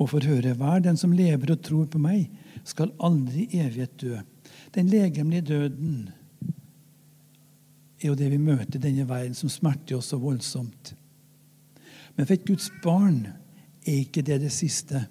og 0.00 0.10
får 0.10 0.26
høre 0.26 0.56
hver 0.58 0.82
den 0.82 0.98
som 0.98 1.14
lever 1.14 1.52
og 1.54 1.62
tror 1.62 1.86
på 1.90 2.00
meg, 2.02 2.26
skal 2.66 2.94
aldri 3.04 3.44
i 3.50 3.60
evighet 3.62 3.94
dø. 4.00 4.18
Den 4.74 4.88
legemlige 4.90 5.46
døden 5.52 6.08
er 8.04 8.12
jo 8.12 8.18
det 8.18 8.28
vi 8.34 8.40
møter 8.40 8.76
i 8.76 8.84
denne 8.84 9.06
verden, 9.08 9.34
som 9.36 9.48
smerter 9.48 9.96
oss 9.96 10.10
så 10.12 10.18
voldsomt. 10.20 10.92
Men 12.14 12.26
for 12.26 12.36
et 12.36 12.46
Guds 12.46 12.68
barn 12.84 13.24
er 13.84 14.02
ikke 14.02 14.22
det 14.24 14.42
det 14.44 14.52
siste. 14.52 15.06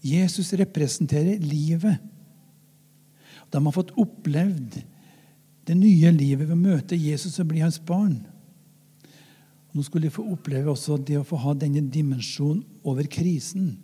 Jesus 0.00 0.54
representerer 0.56 1.42
livet. 1.44 2.00
De 3.50 3.60
har 3.60 3.74
fått 3.76 3.92
opplevd 4.00 4.80
det 5.68 5.76
nye 5.76 6.10
livet 6.14 6.48
ved 6.48 6.56
å 6.56 6.58
møte 6.58 6.98
Jesus 6.98 7.36
og 7.42 7.50
bli 7.52 7.60
hans 7.62 7.78
barn. 7.84 8.22
Nå 9.70 9.84
skulle 9.86 10.08
de 10.08 10.14
få 10.14 10.24
oppleve 10.32 10.72
også 10.72 10.96
det 11.06 11.20
å 11.20 11.26
få 11.26 11.38
ha 11.44 11.54
denne 11.54 11.82
dimensjonen 11.92 12.64
over 12.82 13.06
krisen. 13.10 13.76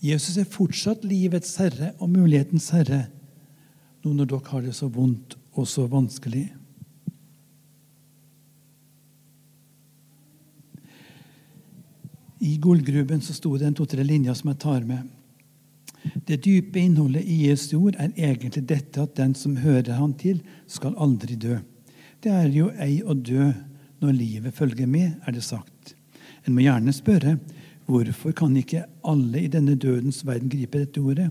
Jesus 0.00 0.38
er 0.38 0.48
fortsatt 0.48 1.04
livets 1.08 1.56
herre 1.60 1.92
og 1.98 2.12
mulighetens 2.12 2.70
herre, 2.72 3.06
nå 4.04 4.12
når 4.14 4.30
dere 4.30 4.52
har 4.52 4.64
det 4.64 4.76
så 4.76 4.88
vondt 4.92 5.34
og 5.56 5.66
så 5.68 5.86
vanskelig. 5.90 6.46
I 12.38 12.56
gullgruben 12.60 13.20
så 13.20 13.32
sto 13.32 13.56
det 13.56 13.66
en 13.66 13.76
to-tre 13.76 14.04
linjer 14.04 14.34
som 14.36 14.50
jeg 14.52 14.60
tar 14.60 14.84
med. 14.84 15.06
Det 16.26 16.38
dype 16.44 16.78
innholdet 16.78 17.24
i 17.24 17.46
Jesu 17.46 17.78
ord 17.78 17.96
er 17.98 18.12
egentlig 18.14 18.66
dette 18.68 19.02
at 19.02 19.16
den 19.16 19.34
som 19.34 19.56
hører 19.58 19.96
han 19.98 20.12
til, 20.18 20.42
skal 20.66 20.96
aldri 21.02 21.38
dø. 21.40 21.58
Det 22.22 22.32
er 22.32 22.50
jo 22.52 22.70
ei 22.82 23.00
å 23.02 23.14
dø 23.14 23.50
når 24.02 24.12
livet 24.12 24.54
følger 24.54 24.86
med, 24.86 25.16
er 25.26 25.32
det 25.32 25.44
sagt. 25.44 25.94
En 26.46 26.54
må 26.54 26.64
gjerne 26.64 26.94
spørre 26.94 27.38
hvorfor 27.86 28.34
kan 28.36 28.54
ikke 28.58 28.84
alle 29.06 29.44
i 29.44 29.50
denne 29.50 29.76
dødens 29.78 30.22
verden 30.26 30.50
gripe 30.52 30.82
dette 30.82 31.00
ordet? 31.00 31.30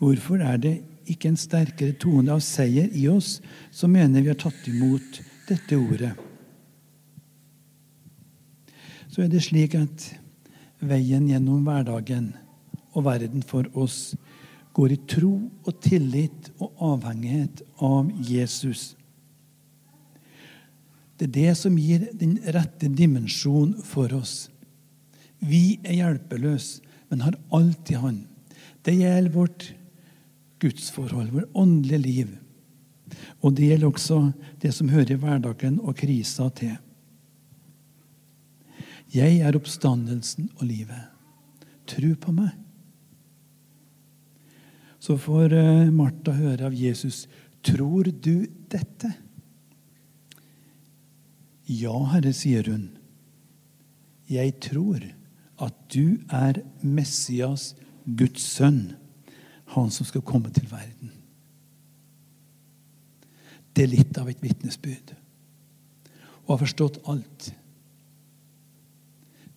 Hvorfor 0.00 0.42
er 0.44 0.58
det 0.60 0.74
ikke 1.08 1.32
en 1.32 1.40
sterkere 1.40 1.96
tone 2.00 2.32
av 2.34 2.42
seier 2.44 2.90
i 2.96 3.06
oss 3.10 3.38
som 3.70 3.92
mener 3.94 4.24
vi 4.24 4.32
har 4.32 4.40
tatt 4.40 4.68
imot 4.68 5.22
dette 5.48 5.78
ordet? 5.78 6.12
Så 9.12 9.24
er 9.24 9.32
det 9.32 9.44
slik 9.44 9.76
at 9.76 10.08
veien 10.82 11.28
gjennom 11.30 11.62
hverdagen 11.66 12.32
og 12.92 13.06
verden 13.06 13.44
for 13.46 13.68
oss 13.78 14.12
går 14.76 14.94
i 14.94 15.00
tro 15.08 15.34
og 15.66 15.78
tillit 15.84 16.50
og 16.58 16.72
avhengighet 16.92 17.62
av 17.84 18.08
Jesus. 18.24 18.92
Det 21.16 21.28
er 21.28 21.34
det 21.36 21.56
som 21.60 21.76
gir 21.78 22.08
den 22.18 22.38
rette 22.54 22.88
dimensjonen 22.88 23.76
for 23.86 24.12
oss. 24.16 24.48
Vi 25.38 25.78
er 25.84 26.00
hjelpeløse, 26.00 26.80
men 27.10 27.20
har 27.26 27.36
alltid 27.52 27.98
Han. 28.00 28.22
Det 28.82 28.94
gjelder 28.96 29.34
vårt 29.34 29.66
gudsforhold, 30.62 31.28
vårt 31.30 31.50
åndelige 31.54 31.98
liv. 31.98 32.30
Og 33.42 33.54
det 33.54 33.68
gjelder 33.68 33.90
også 33.90 34.18
det 34.62 34.72
som 34.74 34.88
hører 34.88 35.20
hverdagen 35.20 35.78
og 35.82 35.98
krisa 36.00 36.48
til. 36.56 36.78
Jeg 39.12 39.42
er 39.44 39.56
oppstandelsen 39.58 40.48
og 40.56 40.64
livet. 40.64 41.08
Tro 41.88 42.14
på 42.16 42.32
meg. 42.32 42.54
Så 45.02 45.18
får 45.20 45.52
eh, 45.58 45.90
Martha 45.92 46.32
høre 46.36 46.70
av 46.70 46.76
Jesus, 46.76 47.26
'Tror 47.62 48.08
du 48.10 48.46
dette?' 48.70 49.12
Ja, 51.66 51.94
Herre, 52.12 52.32
sier 52.32 52.66
hun. 52.66 52.90
Jeg 54.28 54.58
tror 54.60 55.04
at 55.62 55.74
du 55.94 56.18
er 56.28 56.62
Messias, 56.82 57.74
Guds 58.04 58.42
sønn, 58.42 58.96
han 59.74 59.90
som 59.90 60.06
skal 60.06 60.24
komme 60.26 60.50
til 60.50 60.66
verden. 60.70 61.12
Det 63.72 63.84
er 63.84 63.94
litt 63.94 64.18
av 64.18 64.28
et 64.28 64.42
vitnesbyrd. 64.42 65.14
Og 66.44 66.56
har 66.56 66.64
forstått 66.64 67.00
alt. 67.08 67.52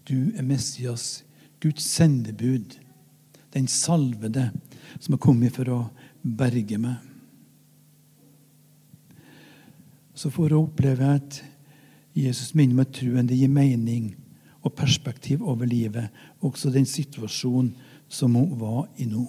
Du 0.05 0.31
er 0.37 0.45
Messias, 0.45 1.23
Guds 1.61 1.83
sendebud, 1.83 2.77
den 3.53 3.67
salvede 3.67 4.51
som 4.99 5.15
har 5.15 5.21
kommet 5.23 5.55
for 5.55 5.71
å 5.71 5.79
berge 6.21 6.77
meg. 6.81 6.99
Så 10.15 10.31
får 10.31 10.53
hun 10.53 10.67
oppleve 10.67 11.09
at 11.17 11.39
Jesus 12.15 12.53
minner 12.55 12.83
meg 12.83 12.93
troen 12.95 13.27
det 13.27 13.37
gir 13.39 13.51
mening 13.51 14.13
og 14.65 14.73
perspektiv 14.77 15.43
over 15.43 15.67
livet, 15.67 16.07
også 16.39 16.71
den 16.73 16.87
situasjonen 16.87 17.73
som 18.09 18.37
hun 18.37 18.53
var 18.59 18.85
i 19.01 19.07
nå. 19.09 19.25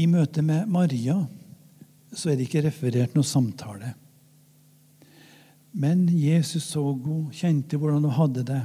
I 0.00 0.06
møte 0.08 0.40
med 0.42 0.70
Maria 0.72 1.18
så 2.12 2.30
er 2.30 2.38
det 2.38 2.46
ikke 2.48 2.64
referert 2.64 3.14
noe 3.16 3.28
samtale. 3.28 3.92
Men 5.72 6.04
Jesus 6.08 6.66
så 6.68 6.84
henne, 6.92 7.32
kjente 7.32 7.78
hvordan 7.80 8.04
hun 8.04 8.16
hadde 8.16 8.44
det, 8.48 8.62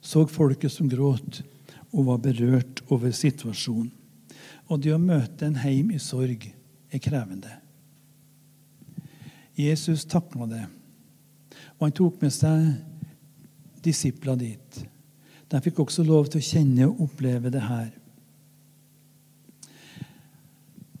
så 0.00 0.24
folket 0.30 0.72
som 0.72 0.88
gråt, 0.88 1.42
og 1.90 2.06
var 2.06 2.20
berørt 2.22 2.84
over 2.88 3.10
situasjonen. 3.10 3.90
Og 4.70 4.78
det 4.78 4.92
å 4.94 5.02
møte 5.02 5.48
en 5.48 5.58
heim 5.58 5.90
i 5.90 5.98
sorg 5.98 6.44
er 6.46 7.02
krevende. 7.02 7.50
Jesus 9.58 10.06
takla 10.06 10.46
det, 10.46 10.62
og 11.76 11.88
han 11.88 11.96
tok 11.98 12.22
med 12.22 12.32
seg 12.32 12.68
disipler 13.82 14.38
dit. 14.38 14.82
De 15.50 15.58
fikk 15.64 15.82
også 15.82 16.04
lov 16.06 16.30
til 16.30 16.38
å 16.38 16.46
kjenne 16.46 16.86
og 16.86 17.02
oppleve 17.08 17.50
det 17.50 17.64
her. 17.66 17.90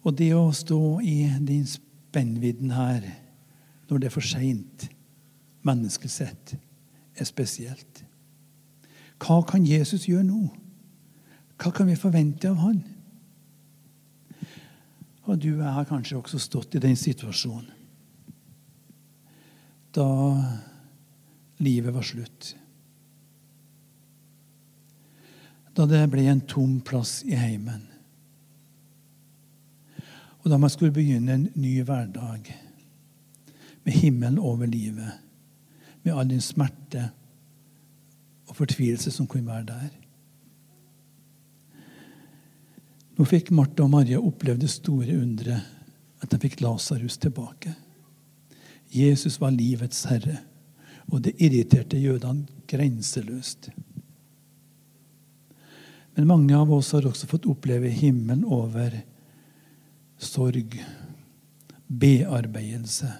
Og 0.02 0.16
det 0.16 0.32
å 0.34 0.48
stå 0.56 0.98
i 1.04 1.18
den 1.38 1.66
spennvidden 1.68 2.72
her 2.74 3.04
når 3.86 4.00
det 4.00 4.08
er 4.08 4.14
for 4.14 4.26
seint, 4.26 4.88
menneskelig 5.66 6.10
sett, 6.10 6.54
er 7.16 7.28
spesielt. 7.28 8.04
Hva 9.20 9.42
kan 9.46 9.66
Jesus 9.66 10.06
gjøre 10.08 10.24
nå? 10.24 10.40
Hva 11.60 11.72
kan 11.76 11.90
vi 11.90 11.98
forvente 11.98 12.48
av 12.48 12.62
han? 12.62 12.80
Og 15.28 15.36
du 15.38 15.52
og 15.52 15.60
jeg 15.62 15.74
har 15.76 15.88
kanskje 15.88 16.18
også 16.18 16.40
stått 16.40 16.74
i 16.74 16.82
den 16.82 16.96
situasjonen. 16.96 17.68
Da 19.94 20.06
livet 21.60 21.94
var 21.94 22.06
slutt. 22.06 22.54
Da 25.74 25.86
det 25.90 26.02
ble 26.10 26.26
en 26.30 26.42
tom 26.50 26.78
plass 26.86 27.20
i 27.26 27.36
heimen. 27.38 27.82
Og 30.40 30.50
da 30.50 30.58
man 30.58 30.72
skulle 30.72 30.94
begynne 30.94 31.34
en 31.34 31.48
ny 31.60 31.80
hverdag 31.84 32.48
med 33.84 33.92
himmelen 33.92 34.38
over 34.38 34.66
livet, 34.66 35.18
med 36.02 36.14
all 36.14 36.28
din 36.28 36.42
smerte 36.42 37.10
og 38.48 38.56
fortvilelse 38.56 39.12
som 39.14 39.28
kunne 39.30 39.46
være 39.46 39.68
der. 39.68 39.90
Nå 43.18 43.26
fikk 43.28 43.52
Martha 43.52 43.84
og 43.84 43.92
Maria 43.92 44.20
oppleve 44.20 44.62
det 44.62 44.72
store 44.72 45.18
underet 45.20 45.76
at 46.20 46.32
de 46.32 46.40
fikk 46.40 46.60
Lasarus 46.64 47.18
tilbake. 47.20 47.74
Jesus 48.90 49.38
var 49.40 49.54
livets 49.54 50.02
herre, 50.10 50.40
og 51.12 51.22
det 51.24 51.36
irriterte 51.38 51.98
jødene 52.00 52.48
grenseløst. 52.68 53.70
Men 56.16 56.28
mange 56.28 56.56
av 56.56 56.72
oss 56.74 56.90
har 56.92 57.06
også 57.06 57.28
fått 57.30 57.48
oppleve 57.48 57.92
himmelen 57.92 58.44
over 58.44 58.98
sorg, 60.20 60.74
bearbeidelse 61.88 63.12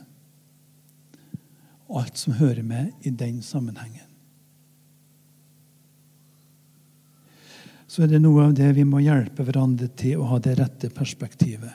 og 1.91 2.05
alt 2.05 2.21
som 2.21 2.39
hører 2.39 2.63
med 2.63 2.93
i 3.03 3.11
den 3.11 3.43
sammenhengen. 3.43 4.07
Så 7.91 8.05
er 8.05 8.13
det 8.13 8.21
noe 8.23 8.47
av 8.47 8.55
det 8.55 8.69
vi 8.77 8.87
må 8.87 9.01
hjelpe 9.03 9.43
hverandre 9.43 9.89
til 9.99 10.21
å 10.23 10.29
ha 10.31 10.39
det 10.39 10.55
rette 10.61 10.93
perspektivet. 10.95 11.73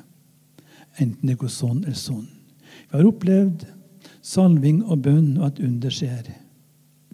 Enten 0.96 1.28
det 1.28 1.36
går 1.42 1.52
sånn 1.52 1.82
eller 1.84 2.00
sånn. 2.00 2.30
Vi 2.88 2.96
har 2.96 3.10
opplevd 3.10 3.66
salving 4.24 4.80
og 4.86 5.04
bønn, 5.04 5.34
og 5.42 5.50
at 5.50 5.60
under 5.60 5.92
skjer. 5.92 6.30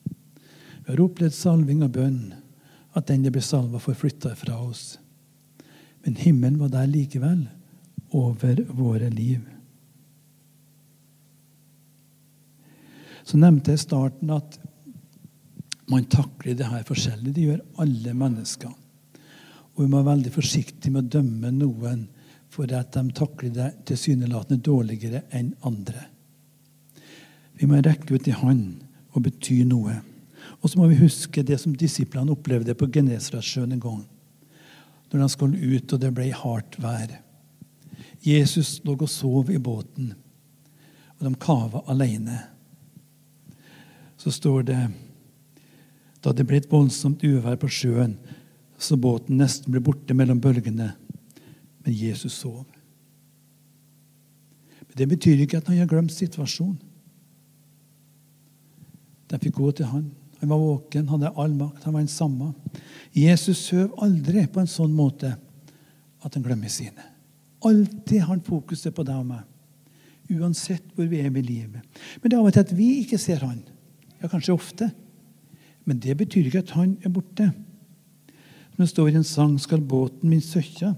Vi 0.05 0.91
har 0.91 1.01
opplevd 1.01 1.33
salving 1.33 1.81
og 1.81 1.95
bønn, 1.97 2.35
at 2.93 3.07
den 3.09 3.25
det 3.25 3.33
ble 3.33 3.41
salva 3.41 3.81
for, 3.81 3.97
flytta 3.97 4.35
fra 4.37 4.59
oss. 4.61 4.99
Men 6.05 6.17
himmelen 6.19 6.59
var 6.61 6.69
der 6.75 6.89
likevel, 6.91 7.47
over 8.11 8.61
våre 8.75 9.09
liv. 9.09 9.41
Så 13.23 13.39
nevnte 13.39 13.73
jeg 13.73 13.79
i 13.79 13.85
starten 13.85 14.33
at 14.33 14.57
man 15.91 16.07
takler 16.11 16.55
det 16.55 16.69
her 16.71 16.85
forskjellig. 16.87 17.33
Det 17.35 17.47
gjør 17.47 17.65
alle 17.83 18.13
mennesker. 18.15 18.71
Og 19.75 19.83
vi 19.83 19.89
må 19.89 19.99
være 19.99 20.15
veldig 20.15 20.33
forsiktige 20.35 20.93
med 20.93 21.07
å 21.07 21.19
dømme 21.19 21.51
noen 21.55 22.05
for 22.51 22.71
at 22.75 22.93
de 22.95 23.03
takler 23.15 23.53
det 23.55 23.69
tilsynelatende 23.87 24.63
dårligere 24.63 25.23
enn 25.35 25.53
andre. 25.67 26.07
Vi 27.59 27.67
må 27.69 27.79
rekke 27.79 28.17
ut 28.17 28.27
i 28.27 28.35
hånd 28.35 28.81
og 29.13 29.25
bety 29.27 29.61
noe. 29.67 29.99
Og 30.61 30.69
så 30.69 30.79
må 30.79 30.87
vi 30.91 30.99
huske 31.01 31.43
det 31.45 31.59
som 31.61 31.75
disiplene 31.77 32.33
opplevde 32.33 32.75
på 32.77 32.89
Genesaretsjøen 32.93 33.75
en 33.75 33.83
gang. 33.83 34.01
Når 35.11 35.23
de 35.23 35.29
skulle 35.31 35.75
ut, 35.75 35.93
og 35.93 36.01
det 36.01 36.11
ble 36.15 36.29
hardt 36.35 36.77
vær. 36.81 37.17
Jesus 38.23 38.79
lå 38.85 38.95
og 38.95 39.09
sov 39.09 39.49
i 39.51 39.59
båten, 39.59 40.13
og 41.17 41.25
de 41.25 41.31
kava 41.41 41.81
alene 41.89 42.37
så 44.21 44.31
står 44.31 44.67
det 44.69 44.81
da 46.21 46.33
det 46.37 46.45
ble 46.45 46.59
et 46.61 46.69
voldsomt 46.69 47.23
uvær 47.25 47.57
på 47.57 47.69
sjøen, 47.71 48.13
så 48.77 48.97
båten 48.97 49.39
nesten 49.41 49.73
ble 49.73 49.81
borte 49.81 50.13
mellom 50.17 50.41
bølgene. 50.41 50.91
Men 51.81 51.97
Jesus 51.97 52.35
sov. 52.43 52.65
Men 54.85 54.95
Det 54.97 55.07
betyr 55.09 55.41
ikke 55.41 55.57
at 55.57 55.69
han 55.71 55.79
har 55.81 55.89
glemt 55.89 56.13
situasjonen. 56.13 56.77
De 59.31 59.39
fikk 59.41 59.57
gå 59.57 59.71
til 59.71 59.89
han. 59.89 60.09
Han 60.41 60.49
var 60.49 60.59
våken, 60.59 61.07
han 61.07 61.21
hadde 61.21 61.33
all 61.39 61.53
makt, 61.55 61.83
han 61.85 61.93
var 61.93 62.03
den 62.03 62.11
samme. 62.11 62.51
Jesus 63.15 63.61
søv 63.69 63.93
aldri 64.01 64.45
på 64.49 64.61
en 64.61 64.69
sånn 64.69 64.93
måte 64.93 65.33
at 66.21 66.33
han 66.35 66.45
glemmer 66.45 66.69
sine. 66.69 67.05
Alltid 67.65 68.19
har 68.19 68.33
han 68.35 68.45
fokuset 68.45 68.93
på 68.93 69.05
deg 69.05 69.21
og 69.21 69.29
meg. 69.31 69.45
Uansett 70.31 70.93
hvor 70.95 71.09
vi 71.09 71.21
er 71.21 71.29
i 71.29 71.45
livet. 71.45 71.81
Men 72.21 72.29
det 72.29 72.35
er 72.35 72.41
av 72.41 72.49
og 72.49 72.57
til 72.57 72.65
at 72.65 72.73
vi 72.75 72.89
ikke 73.01 73.21
ser 73.21 73.45
han. 73.45 73.61
Ja, 74.21 74.29
kanskje 74.29 74.53
ofte. 74.53 74.91
Men 75.83 75.99
det 75.99 76.17
betyr 76.17 76.45
ikke 76.45 76.63
at 76.65 76.75
han 76.77 76.97
er 77.03 77.09
borte. 77.09 77.51
Som 78.71 78.83
det 78.83 78.89
står 78.89 79.09
i 79.09 79.15
en 79.19 79.27
sang, 79.27 79.57
skal 79.59 79.81
båten 79.81 80.29
min 80.29 80.41
søkja, 80.41 80.93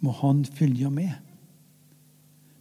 må 0.00 0.10
han 0.20 0.44
følge 0.44 0.90
med. 0.90 1.12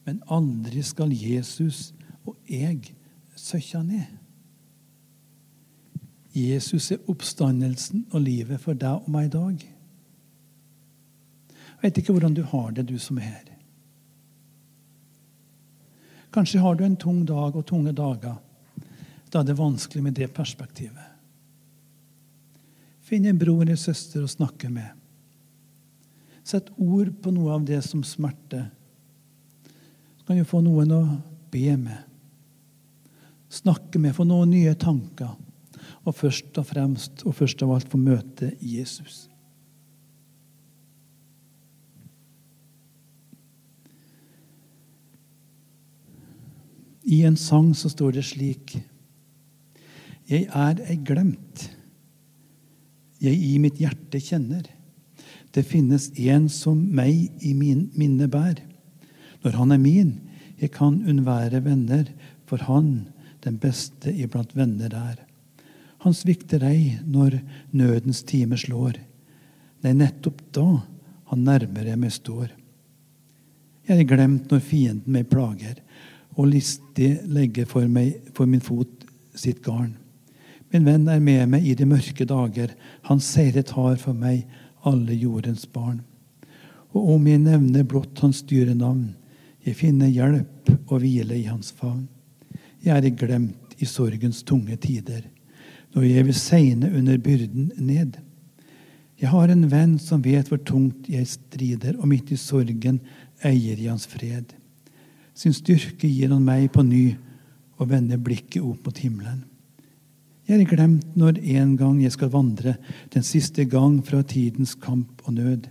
Men 0.05 0.21
aldri 0.29 0.83
skal 0.85 1.13
Jesus 1.13 1.93
og 2.25 2.37
jeg 2.49 2.93
søkka 3.35 3.81
ned. 3.83 4.05
Jesus 6.35 6.91
er 6.91 7.03
oppstandelsen 7.07 8.05
og 8.11 8.21
livet 8.21 8.59
for 8.59 8.75
deg 8.75 9.05
og 9.05 9.11
meg 9.11 9.29
i 9.29 9.33
dag. 9.33 9.65
Jeg 11.55 11.91
vet 11.91 11.99
ikke 12.01 12.15
hvordan 12.15 12.35
du 12.35 12.43
har 12.43 12.71
det, 12.75 12.87
du 12.89 12.97
som 12.99 13.17
er 13.17 13.29
her. 13.29 13.51
Kanskje 16.35 16.59
har 16.59 16.75
du 16.75 16.83
en 16.83 16.97
tung 16.99 17.23
dag 17.27 17.55
og 17.55 17.65
tunge 17.65 17.93
dager. 17.95 18.35
Da 19.35 19.41
er 19.41 19.49
det 19.49 19.57
vanskelig 19.59 19.99
med 19.99 20.13
det 20.15 20.29
perspektivet. 20.31 21.07
Finn 23.03 23.25
en 23.27 23.35
bror 23.35 23.65
eller 23.65 23.75
søster 23.75 24.23
å 24.23 24.29
snakke 24.31 24.69
med. 24.71 24.93
Sett 26.39 26.69
ord 26.79 27.09
på 27.19 27.33
noe 27.35 27.51
av 27.57 27.65
det 27.67 27.81
som 27.83 27.99
smerter. 28.07 28.69
Så 30.15 30.23
kan 30.29 30.39
du 30.39 30.47
få 30.47 30.63
noen 30.63 30.95
å 30.95 31.01
be 31.51 31.75
med. 31.75 31.99
Snakke 33.51 33.99
med, 33.99 34.15
få 34.15 34.23
noen 34.23 34.55
nye 34.55 34.71
tanker. 34.79 35.35
Og 36.07 36.15
først 36.15 36.55
og 36.55 36.71
fremst 36.71 37.27
og 37.27 37.35
først 37.35 37.67
av 37.67 37.75
alt 37.75 37.91
få 37.91 37.99
møte 37.99 38.53
Jesus. 38.63 39.25
I 47.03 47.25
en 47.27 47.35
sang 47.35 47.73
så 47.75 47.91
står 47.91 48.15
det 48.15 48.29
slik 48.31 48.79
Jeg 50.25 50.47
er 50.49 50.79
ei 50.89 50.97
glemt, 51.05 51.67
jeg 53.21 53.37
i 53.37 53.57
mitt 53.61 53.77
hjerte 53.81 54.19
kjenner. 54.21 54.63
Det 55.53 55.63
finnes 55.63 56.09
en 56.17 56.47
som 56.51 56.79
meg 56.97 57.29
i 57.45 57.53
min 57.55 57.85
minne 57.95 58.27
bær. 58.31 58.57
Når 59.45 59.59
han 59.59 59.75
er 59.75 59.81
min, 59.81 60.15
jeg 60.57 60.71
kan 60.73 60.97
unnvære 61.05 61.61
venner, 61.65 62.09
for 62.49 62.63
han 62.65 63.07
den 63.45 63.59
beste 63.61 64.09
iblant 64.11 64.55
venner 64.57 64.93
er. 64.97 65.19
Han 66.05 66.13
svikter 66.13 66.63
ei 66.65 66.97
når 67.05 67.37
nødens 67.73 68.23
time 68.25 68.57
slår. 68.57 68.97
Nei, 69.85 69.93
nettopp 69.93 70.41
da 70.57 70.65
han 71.29 71.45
nærmere 71.45 71.95
meg 72.01 72.13
står. 72.13 72.49
Jeg 73.85 74.01
er 74.01 74.09
glemt 74.09 74.49
når 74.49 74.63
fienden 74.65 75.13
meg 75.13 75.29
plager, 75.29 75.77
og 76.35 76.49
listig 76.49 77.11
legger 77.29 77.69
for, 77.69 77.85
meg, 77.85 78.17
for 78.33 78.49
min 78.49 78.63
fot 78.65 79.05
sitt 79.37 79.61
garn. 79.63 79.93
Min 80.75 80.83
venn 80.83 81.05
er 81.07 81.21
med 81.23 81.53
meg 81.53 81.63
i 81.63 81.73
de 81.79 81.85
mørke 81.87 82.25
dager, 82.27 82.73
han 83.07 83.21
seiret 83.23 83.69
har 83.77 83.93
for 83.95 84.11
meg 84.11 84.41
alle 84.83 85.15
jordens 85.15 85.63
barn. 85.71 86.01
Og 86.91 87.13
om 87.13 87.29
jeg 87.29 87.39
nevner 87.45 87.85
blott 87.87 88.19
hans 88.19 88.41
dyre 88.43 88.75
navn, 88.75 89.13
jeg 89.63 89.79
finner 89.79 90.11
hjelp 90.11 90.73
og 90.89 90.99
hvile 90.99 91.37
i 91.37 91.45
hans 91.47 91.71
favn. 91.79 92.09
Jeg 92.83 92.91
er 92.91 93.15
glemt 93.15 93.77
i 93.79 93.87
sorgens 93.87 94.43
tunge 94.43 94.75
tider, 94.83 95.23
når 95.95 96.09
jeg 96.09 96.27
vil 96.27 96.39
segne 96.41 96.91
under 96.91 97.23
byrden 97.23 97.71
ned. 97.79 98.19
Jeg 99.15 99.31
har 99.31 99.55
en 99.55 99.65
venn 99.71 99.95
som 99.95 100.27
vet 100.27 100.51
hvor 100.51 100.59
tungt 100.59 101.07
jeg 101.07 101.31
strider, 101.37 101.95
og 101.95 102.11
midt 102.11 102.35
i 102.35 102.41
sorgen 102.41 102.99
eier 103.39 103.79
jeg 103.79 103.93
hans 103.93 104.11
fred. 104.11 104.51
Sin 105.31 105.55
styrke 105.55 106.11
gir 106.11 106.35
han 106.35 106.43
meg 106.43 106.67
på 106.75 106.83
ny 106.83 107.13
og 107.79 107.93
vender 107.95 108.19
blikket 108.19 108.59
opp 108.59 108.83
mot 108.83 109.05
himmelen. 109.07 109.45
Jeg 110.45 110.61
er 110.61 110.69
glemt 110.69 111.15
når 111.17 111.39
en 111.57 111.71
gang 111.77 112.01
jeg 112.03 112.13
skal 112.13 112.29
vandre 112.29 112.75
den 113.13 113.23
siste 113.25 113.63
gang 113.65 113.97
fra 114.05 114.21
tidens 114.21 114.75
kamp 114.77 115.23
og 115.25 115.39
nød. 115.39 115.65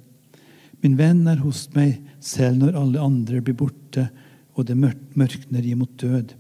Min 0.83 0.97
venn 0.99 1.29
er 1.31 1.39
hos 1.45 1.69
meg 1.77 2.01
selv 2.19 2.59
når 2.59 2.81
alle 2.81 3.05
andre 3.05 3.43
blir 3.45 3.55
borte 3.61 4.09
og 4.55 4.67
det 4.67 4.77
mørkner 4.77 5.69
imot 5.71 5.95
død. 6.03 6.35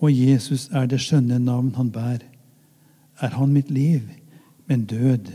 Og 0.00 0.12
Jesus 0.12 0.68
er 0.72 0.88
det 0.88 1.02
skjønne 1.04 1.38
navn 1.40 1.74
han 1.76 1.92
bærer. 1.92 2.24
Er 3.20 3.32
han 3.36 3.52
mitt 3.52 3.70
liv, 3.70 4.02
men 4.68 4.84
død 4.88 5.30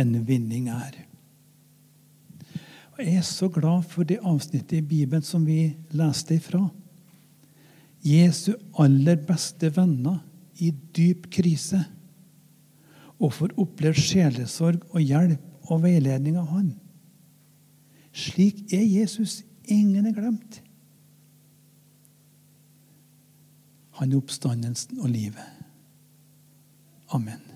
en 0.00 0.16
vinning 0.28 0.68
er. 0.72 0.96
Og 2.96 3.04
Jeg 3.04 3.16
er 3.20 3.28
så 3.28 3.48
glad 3.48 3.84
for 3.88 4.04
det 4.04 4.20
avsnittet 4.22 4.78
i 4.78 4.80
Bibelen 4.80 5.22
som 5.22 5.44
vi 5.46 5.76
leste 5.92 6.36
ifra. 6.36 6.68
Jesu 8.04 8.52
aller 8.78 9.16
beste 9.16 9.68
venner 9.76 10.20
i 10.60 10.72
dyp 10.96 11.28
krise 11.32 11.80
og 13.22 13.32
får 13.36 13.54
opplevd 13.60 14.00
sjelesorg 14.02 14.82
og 14.90 15.00
hjelp 15.00 15.70
og 15.70 15.84
veiledning 15.84 16.36
av 16.40 16.50
Han. 16.52 16.72
Slik 18.12 18.66
er 18.74 18.82
Jesus. 18.84 19.40
Ingen 19.70 20.08
er 20.10 20.16
glemt. 20.16 20.58
Han 24.00 24.10
er 24.10 24.18
oppstandelsen 24.18 24.98
og 25.00 25.12
livet. 25.12 25.46
Amen. 27.14 27.51